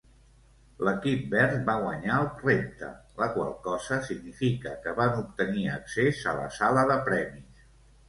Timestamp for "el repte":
2.21-2.91